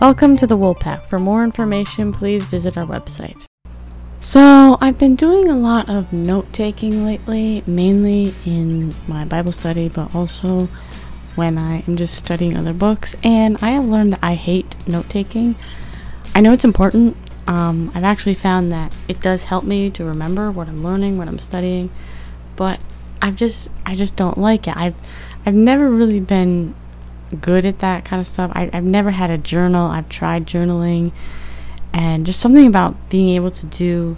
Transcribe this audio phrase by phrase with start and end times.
[0.00, 1.08] Welcome to the Woolpack.
[1.08, 3.44] For more information, please visit our website.
[4.20, 9.90] So, I've been doing a lot of note taking lately, mainly in my Bible study,
[9.90, 10.70] but also
[11.34, 13.14] when I am just studying other books.
[13.22, 15.54] And I have learned that I hate note taking.
[16.34, 17.14] I know it's important.
[17.46, 21.28] Um, I've actually found that it does help me to remember what I'm learning, what
[21.28, 21.90] I'm studying,
[22.56, 22.80] but
[23.20, 24.78] I've just I just don't like it.
[24.78, 24.96] I've
[25.44, 26.74] I've never really been
[27.40, 28.50] good at that kind of stuff.
[28.54, 29.90] I, I've never had a journal.
[29.90, 31.12] I've tried journaling
[31.92, 34.16] and just something about being able to do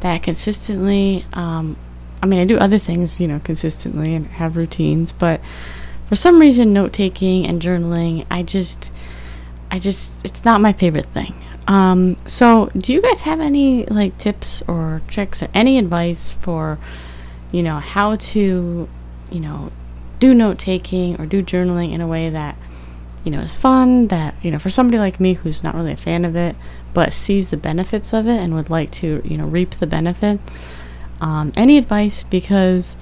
[0.00, 1.24] that consistently.
[1.32, 1.76] Um,
[2.22, 5.40] I mean, I do other things, you know, consistently and have routines, but
[6.06, 8.90] for some reason, note taking and journaling, I just,
[9.70, 11.34] I just, it's not my favorite thing.
[11.66, 16.78] Um, so, do you guys have any like tips or tricks or any advice for,
[17.52, 18.88] you know, how to,
[19.30, 19.70] you know,
[20.18, 22.56] do note taking or do journaling in a way that
[23.24, 25.96] you know, is fun, that, you know, for somebody like me who's not really a
[25.96, 26.56] fan of it,
[26.94, 30.40] but sees the benefits of it and would like to, you know, reap the benefit.
[31.20, 32.24] Um, any advice?
[32.24, 32.96] Because,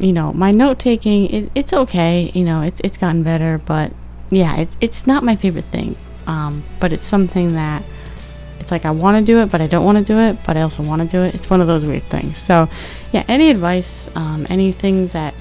[0.00, 3.92] you know, my note taking, it, it's okay, you know, it's, it's gotten better, but
[4.30, 5.94] yeah, it's, it's not my favorite thing.
[6.26, 7.82] Um, but it's something that
[8.58, 10.56] it's like I want to do it, but I don't want to do it, but
[10.56, 11.34] I also want to do it.
[11.34, 12.38] It's one of those weird things.
[12.38, 12.68] So,
[13.12, 15.34] yeah, any advice, um, any things that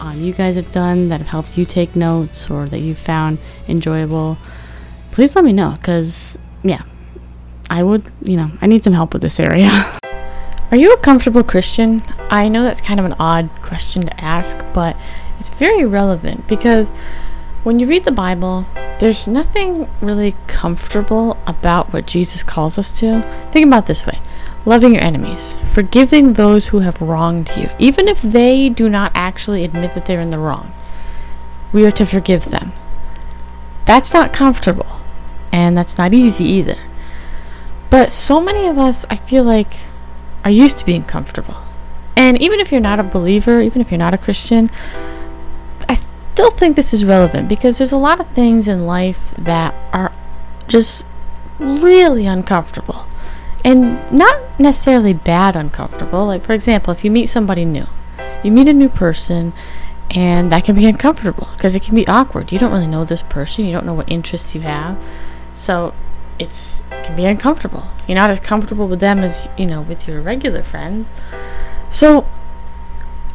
[0.00, 3.38] um, you guys have done that have helped you take notes or that you found
[3.68, 4.38] enjoyable,
[5.10, 6.82] please let me know because, yeah,
[7.70, 9.68] I would, you know, I need some help with this area.
[10.70, 12.02] Are you a comfortable Christian?
[12.30, 14.96] I know that's kind of an odd question to ask, but
[15.38, 16.88] it's very relevant because
[17.62, 18.66] when you read the Bible,
[18.98, 23.22] there's nothing really comfortable about what Jesus calls us to.
[23.52, 24.20] Think about this way
[24.66, 29.64] loving your enemies, forgiving those who have wronged you, even if they do not actually
[29.64, 30.74] admit that they're in the wrong.
[31.72, 32.72] We are to forgive them.
[33.86, 35.00] That's not comfortable,
[35.52, 36.78] and that's not easy either.
[37.88, 39.78] But so many of us, I feel like,
[40.44, 41.56] are used to being comfortable.
[42.16, 44.70] And even if you're not a believer, even if you're not a Christian,
[45.88, 46.00] I
[46.32, 50.12] still think this is relevant because there's a lot of things in life that are
[50.66, 51.06] just
[51.58, 53.06] really uncomfortable
[53.66, 56.24] and not necessarily bad uncomfortable.
[56.24, 57.86] Like, for example, if you meet somebody new,
[58.44, 59.52] you meet a new person,
[60.08, 62.52] and that can be uncomfortable because it can be awkward.
[62.52, 64.96] You don't really know this person, you don't know what interests you have,
[65.52, 65.92] so
[66.38, 67.88] it's it can be uncomfortable.
[68.06, 71.06] You're not as comfortable with them as you know with your regular friend.
[71.90, 72.24] So,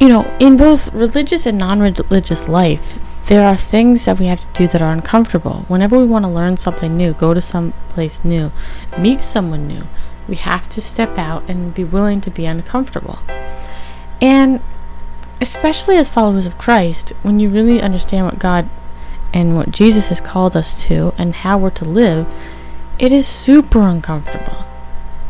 [0.00, 4.48] you know, in both religious and non-religious life, there are things that we have to
[4.54, 5.66] do that are uncomfortable.
[5.68, 8.50] Whenever we want to learn something new, go to some place new,
[8.98, 9.84] meet someone new,
[10.28, 13.18] we have to step out and be willing to be uncomfortable.
[14.20, 14.60] And
[15.40, 18.68] especially as followers of Christ, when you really understand what God
[19.32, 22.32] and what Jesus has called us to and how we're to live,
[22.98, 24.64] it is super uncomfortable.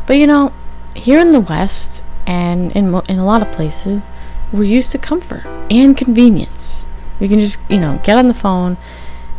[0.05, 0.53] But you know,
[0.95, 4.05] here in the West and in, in a lot of places,
[4.51, 6.85] we're used to comfort and convenience.
[7.19, 8.77] We can just, you know, get on the phone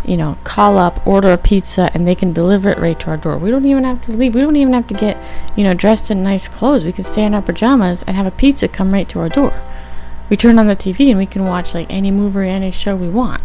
[0.06, 3.16] you know, call up, order a pizza, and they can deliver it right to our
[3.16, 3.38] door.
[3.38, 4.34] We don't even have to leave.
[4.34, 5.16] We don't even have to get,
[5.56, 6.84] you know, dressed in nice clothes.
[6.84, 9.60] We can stay in our pajamas and have a pizza come right to our door.
[10.28, 12.96] We turn on the TV and we can watch like any movie or any show
[12.96, 13.42] we want.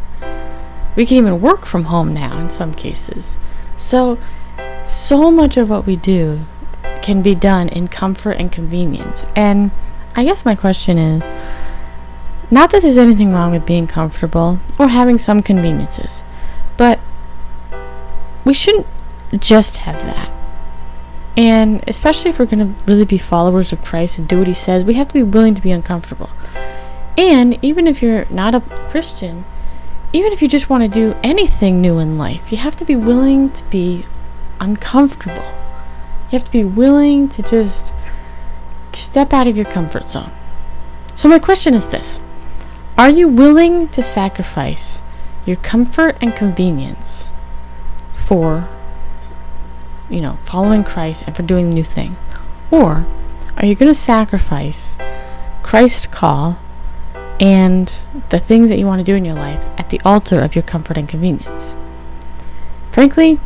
[0.95, 3.37] We can even work from home now in some cases.
[3.77, 4.17] So,
[4.85, 6.41] so much of what we do
[7.01, 9.25] can be done in comfort and convenience.
[9.35, 9.71] And
[10.15, 11.23] I guess my question is
[12.51, 16.23] not that there's anything wrong with being comfortable or having some conveniences.
[16.79, 17.01] But
[18.45, 18.87] we shouldn't
[19.37, 20.31] just have that.
[21.35, 24.53] And especially if we're going to really be followers of Christ and do what he
[24.53, 26.29] says, we have to be willing to be uncomfortable.
[27.17, 29.43] And even if you're not a Christian,
[30.13, 32.95] even if you just want to do anything new in life, you have to be
[32.95, 34.05] willing to be
[34.61, 35.53] uncomfortable.
[36.31, 37.91] You have to be willing to just
[38.93, 40.31] step out of your comfort zone.
[41.13, 42.21] So, my question is this
[42.97, 45.03] Are you willing to sacrifice
[45.49, 47.33] your comfort and convenience
[48.13, 48.69] for
[50.07, 52.17] you know following Christ and for doing the new thing.
[52.69, 53.07] Or
[53.57, 54.95] are you going to sacrifice
[55.63, 56.59] Christ's call
[57.39, 57.99] and
[58.29, 60.61] the things that you want to do in your life at the altar of your
[60.61, 61.75] comfort and convenience?
[62.91, 63.39] Frankly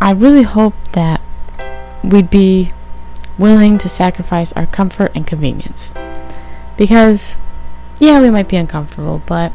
[0.00, 1.20] I really hope that
[2.04, 2.72] we'd be
[3.36, 5.92] willing to sacrifice our comfort and convenience.
[6.76, 7.36] Because
[7.98, 9.52] yeah we might be uncomfortable but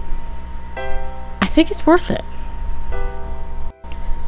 [1.55, 2.27] think it's worth it.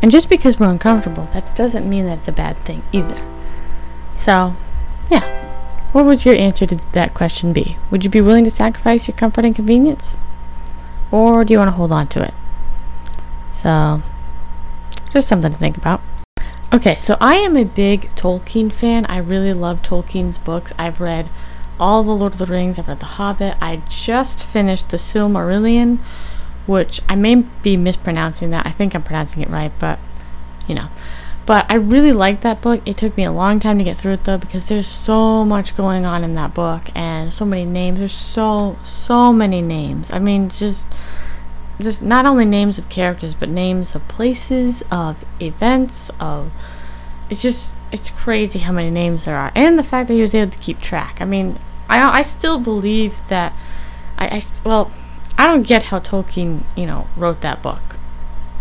[0.02, 3.22] And just because we're uncomfortable, that doesn't mean that it's a bad thing either.
[4.16, 4.56] So,
[5.12, 5.34] yeah.
[5.92, 7.78] What would your answer to that question be?
[7.92, 10.18] Would you be willing to sacrifice your comfort and convenience?
[11.12, 12.34] Or do you want to hold on to it?
[13.52, 14.02] So,
[15.12, 16.02] just just something to think about.
[16.72, 19.06] Okay, so I am a big Tolkien fan.
[19.06, 20.74] I really love Tolkien's books.
[20.78, 21.30] I've read
[21.80, 23.58] all the Lord of the Rings, I've read The Hobbit.
[23.62, 26.00] I just finished The Silmarillion,
[26.68, 28.68] which I may be mispronouncing that.
[28.68, 30.00] I think I'm pronouncing it right, but
[30.68, 30.90] you know.
[31.48, 32.82] But I really liked that book.
[32.86, 35.78] It took me a long time to get through it though because there's so much
[35.78, 38.00] going on in that book and so many names.
[38.00, 40.12] There's so so many names.
[40.12, 40.86] I mean, just
[41.80, 46.52] just not only names of characters but names of places, of events, of
[47.30, 50.36] it's just it's crazy how many names there are and the fact that he was
[50.36, 51.22] able to keep track.
[51.22, 53.56] I mean, I I still believe that
[54.18, 54.92] I, I well,
[55.38, 57.98] I don't get how Tolkien, you know, wrote that book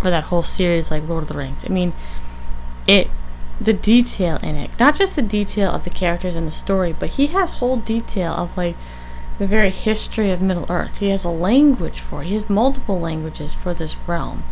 [0.04, 1.64] or that whole series like Lord of the Rings.
[1.64, 1.94] I mean,
[2.86, 3.10] it
[3.60, 7.10] the detail in it, not just the detail of the characters and the story, but
[7.10, 8.76] he has whole detail of like
[9.38, 10.98] the very history of Middle Earth.
[10.98, 12.26] He has a language for it.
[12.26, 14.44] He has multiple languages for this realm.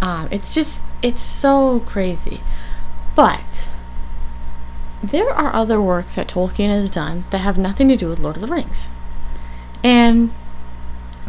[0.00, 2.40] Um, it's just it's so crazy.
[3.14, 3.70] But
[5.02, 8.36] there are other works that Tolkien has done that have nothing to do with Lord
[8.36, 8.90] of the Rings.
[9.84, 10.32] And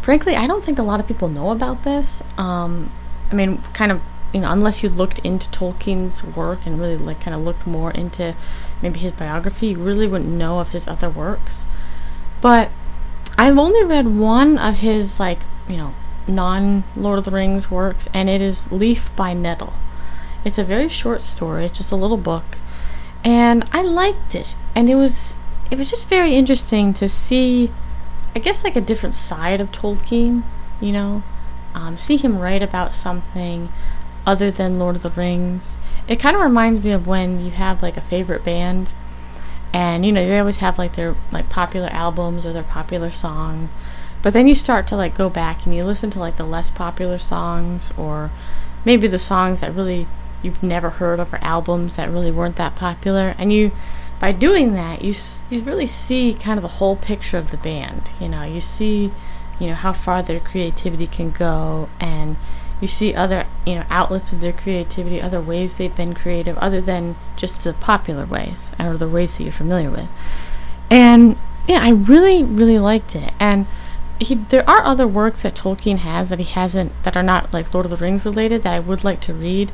[0.08, 2.22] frankly, I don't think a lot of people know about this.
[2.38, 2.90] Um,
[3.30, 4.00] I mean, kind of,
[4.32, 7.90] you know, unless you looked into Tolkien's work and really like kind of looked more
[7.90, 8.34] into
[8.80, 11.66] maybe his biography, you really wouldn't know of his other works.
[12.40, 12.70] But
[13.36, 15.94] I've only read one of his like, you know,
[16.26, 19.74] non Lord of the Rings works, and it is Leaf by Niggle.
[20.42, 22.56] It's a very short story, it's just a little book,
[23.22, 24.46] and I liked it.
[24.74, 25.36] And it was
[25.70, 27.70] it was just very interesting to see
[28.38, 30.44] I guess like a different side of Tolkien,
[30.80, 31.24] you know
[31.74, 33.68] um, see him write about something
[34.24, 35.76] other than Lord of the Rings.
[36.06, 38.90] It kind of reminds me of when you have like a favorite band,
[39.72, 43.70] and you know they always have like their like popular albums or their popular songs,
[44.22, 46.70] but then you start to like go back and you listen to like the less
[46.70, 48.30] popular songs or
[48.84, 50.06] maybe the songs that really
[50.44, 53.72] you've never heard of or albums that really weren't that popular, and you
[54.20, 55.14] by doing that you
[55.48, 58.10] you really see kind of the whole picture of the band.
[58.20, 59.12] You know, you see
[59.58, 62.36] you know how far their creativity can go and
[62.80, 66.80] you see other you know outlets of their creativity other ways they've been creative other
[66.80, 70.08] than just the popular ways or the ways that you're familiar with.
[70.90, 71.36] And
[71.66, 73.32] yeah i really really liked it.
[73.38, 73.66] And
[74.20, 77.72] he, there are other works that tolkien has that he hasn't that are not like
[77.72, 79.72] lord of the rings related that i would like to read.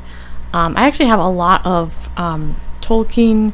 [0.53, 3.53] Um, i actually have a lot of um, tolkien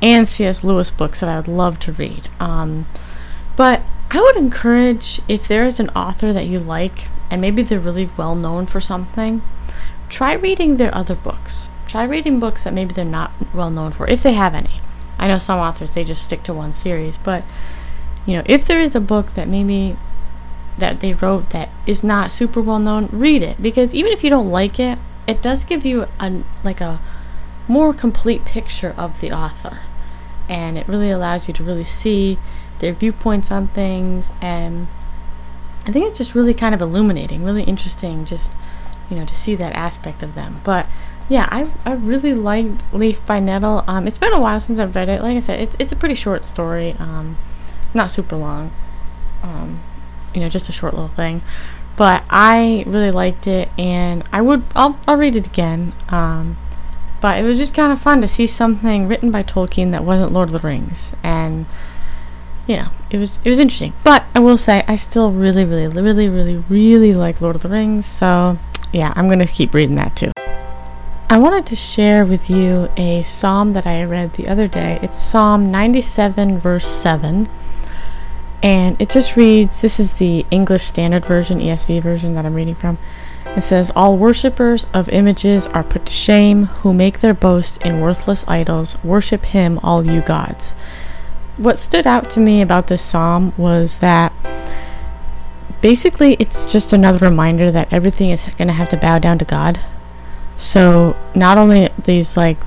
[0.00, 2.86] and cs lewis books that i would love to read um,
[3.56, 7.78] but I would encourage if there is an author that you like and maybe they're
[7.78, 9.42] really well known for something,
[10.08, 11.68] try reading their other books.
[11.86, 14.80] Try reading books that maybe they're not well known for, if they have any.
[15.18, 17.44] I know some authors they just stick to one series, but
[18.24, 19.96] you know, if there is a book that maybe
[20.78, 24.30] that they wrote that is not super well known, read it because even if you
[24.30, 27.00] don't like it, it does give you a like a
[27.66, 29.80] more complete picture of the author.
[30.48, 32.38] And it really allows you to really see
[32.78, 34.86] their viewpoints on things and
[35.88, 38.52] I think it's just really kind of illuminating, really interesting just
[39.08, 40.60] you know to see that aspect of them.
[40.62, 40.86] But
[41.30, 43.84] yeah, I I really liked Leaf by Niggle.
[43.88, 45.22] Um, it's been a while since I've read it.
[45.22, 46.94] Like I said, it's it's a pretty short story.
[46.98, 47.38] Um,
[47.94, 48.70] not super long.
[49.42, 49.80] Um,
[50.34, 51.40] you know, just a short little thing.
[51.96, 55.94] But I really liked it, and I would I'll I'll read it again.
[56.10, 56.58] Um,
[57.20, 60.32] but it was just kind of fun to see something written by Tolkien that wasn't
[60.32, 61.66] Lord of the Rings, and
[62.66, 63.94] you know, it was it was interesting.
[64.04, 67.68] But I will say I still really, really, really, really, really like Lord of the
[67.68, 68.06] Rings.
[68.06, 68.58] So
[68.92, 70.32] yeah, I'm gonna keep reading that too.
[71.30, 74.98] I wanted to share with you a psalm that I read the other day.
[75.02, 77.50] It's Psalm 97, verse 7.
[78.62, 82.74] And it just reads this is the English Standard Version, ESV version that I'm reading
[82.74, 82.98] from.
[83.56, 88.00] It says, All worshippers of images are put to shame, who make their boast in
[88.00, 89.02] worthless idols.
[89.04, 90.74] Worship him, all you gods
[91.58, 94.32] what stood out to me about this psalm was that
[95.82, 99.44] basically it's just another reminder that everything is going to have to bow down to
[99.44, 99.80] God.
[100.56, 102.58] So not only these like,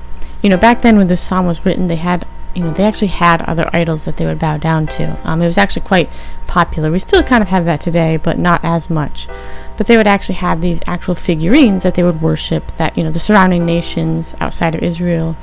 [0.42, 3.08] you know, back then when this psalm was written, they had, you know, they actually
[3.08, 5.18] had other idols that they would bow down to.
[5.24, 6.10] Um, it was actually quite
[6.46, 6.90] popular.
[6.90, 9.28] We still kind of have that today, but not as much.
[9.76, 12.76] But they would actually have these actual figurines that they would worship.
[12.76, 15.36] That you know, the surrounding nations outside of Israel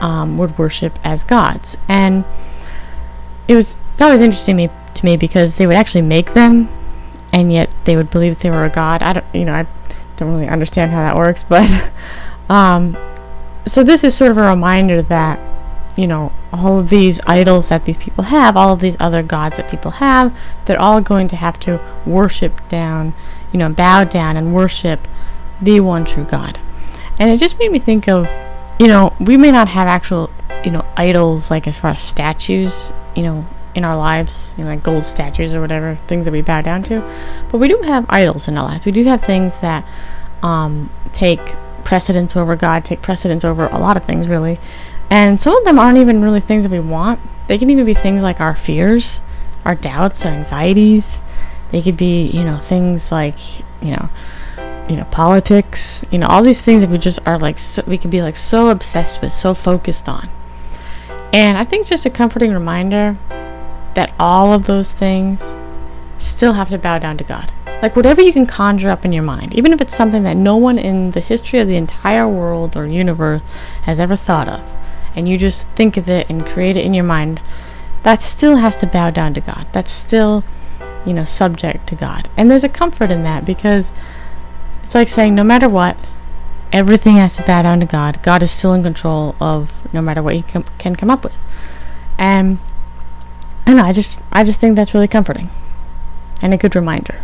[0.00, 2.24] um, would worship as gods, and
[3.48, 6.68] it was it's always interesting me, to me because they would actually make them,
[7.32, 9.02] and yet they would believe that they were a god.
[9.02, 9.66] I don't, you know, I
[10.16, 11.90] don't really understand how that works, but
[12.48, 12.96] um,
[13.66, 15.40] so this is sort of a reminder that
[15.96, 19.56] you know all of these idols that these people have, all of these other gods
[19.56, 23.14] that people have, they're all going to have to worship down,
[23.52, 25.08] you know, bow down and worship
[25.60, 26.58] the one true God.
[27.18, 28.28] And it just made me think of,
[28.78, 30.30] you know, we may not have actual,
[30.64, 34.70] you know, idols like as far as statues, you know, in our lives, you know,
[34.70, 37.00] like gold statues or whatever, things that we bow down to.
[37.50, 38.84] But we do have idols in our life.
[38.84, 39.86] We do have things that
[40.42, 41.40] um, take
[41.84, 44.58] precedence over God, take precedence over a lot of things, really.
[45.10, 47.20] And some of them aren't even really things that we want.
[47.48, 49.20] They can even be things like our fears,
[49.64, 51.22] our doubts, our anxieties.
[51.70, 53.38] They could be, you know, things like,
[53.80, 54.08] you know,
[54.88, 57.98] you know, politics, you know, all these things that we just are like, so, we
[57.98, 60.28] could be like so obsessed with, so focused on.
[61.32, 63.16] And I think it's just a comforting reminder
[63.94, 65.56] that all of those things
[66.18, 67.52] still have to bow down to God.
[67.82, 70.56] Like whatever you can conjure up in your mind, even if it's something that no
[70.56, 73.42] one in the history of the entire world or universe
[73.82, 74.60] has ever thought of,
[75.16, 77.40] and you just think of it and create it in your mind,
[78.02, 79.66] that still has to bow down to God.
[79.72, 80.44] That's still,
[81.04, 82.28] you know, subject to God.
[82.36, 83.90] And there's a comfort in that because
[84.82, 85.96] it's like saying no matter what,
[86.72, 88.22] everything has to bow down to God.
[88.22, 91.36] God is still in control of no matter what he com- can come up with.
[92.18, 92.58] And
[93.66, 95.50] I know, I just I just think that's really comforting
[96.40, 97.22] and a good reminder.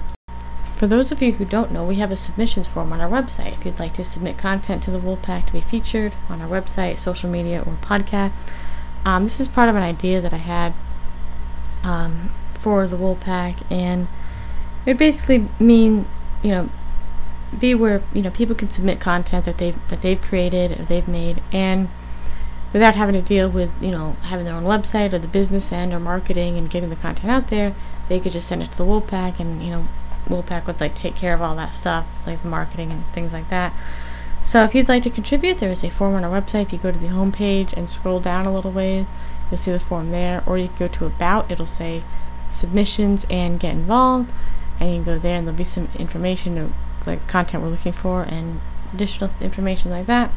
[0.82, 3.52] For those of you who don't know, we have a submissions form on our website.
[3.52, 6.98] If you'd like to submit content to the Woolpack to be featured on our website,
[6.98, 8.32] social media, or podcast,
[9.04, 10.74] um, this is part of an idea that I had
[11.84, 14.08] um, for the Woolpack, and
[14.84, 16.08] it would basically mean,
[16.42, 16.68] you know,
[17.56, 21.06] be where you know people can submit content that they've that they've created or they've
[21.06, 21.90] made, and
[22.72, 25.92] without having to deal with you know having their own website or the business end
[25.92, 27.72] or marketing and getting the content out there
[28.08, 29.86] they could just send it to the Woolpack and you know
[30.32, 33.48] Woolpack would like take care of all that stuff like the marketing and things like
[33.50, 33.74] that.
[34.40, 36.66] So if you'd like to contribute there is a form on our website.
[36.66, 39.06] If you go to the homepage and scroll down a little way
[39.52, 40.42] you'll see the form there.
[40.46, 41.50] Or you can go to about.
[41.50, 42.02] It'll say
[42.50, 44.32] submissions and get involved.
[44.80, 46.72] And you can go there and there'll be some information
[47.06, 48.60] like content we're looking for and
[48.94, 50.30] additional information like that.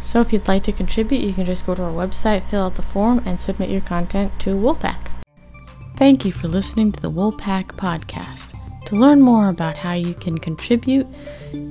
[0.00, 2.74] So if you'd like to contribute, you can just go to our website, fill out
[2.74, 5.06] the form, and submit your content to Woolpack.
[5.96, 8.61] Thank you for listening to the Woolpack podcast.
[8.92, 11.06] To learn more about how you can contribute,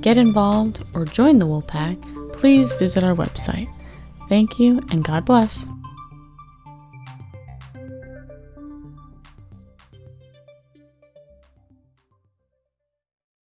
[0.00, 2.02] get involved, or join the Woolpack,
[2.32, 3.68] please visit our website.
[4.28, 5.64] Thank you and God bless.